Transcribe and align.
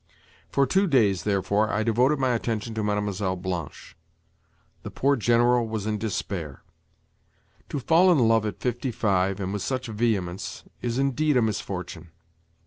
For 0.49 0.65
two 0.65 0.87
days, 0.87 1.25
therefore, 1.25 1.69
I 1.69 1.83
devoted 1.83 2.17
my 2.17 2.33
attention 2.33 2.73
to 2.73 2.81
Mlle. 2.83 3.35
Blanche. 3.35 3.95
The 4.81 4.89
poor 4.89 5.15
General 5.15 5.67
was 5.67 5.85
in 5.85 5.99
despair! 5.99 6.63
To 7.69 7.77
fall 7.77 8.11
in 8.11 8.17
love 8.17 8.47
at 8.47 8.59
fifty 8.59 8.89
five, 8.91 9.39
and 9.39 9.53
with 9.53 9.61
such 9.61 9.85
vehemence, 9.85 10.63
is 10.81 10.97
indeed 10.97 11.37
a 11.37 11.41
misfortune! 11.43 12.09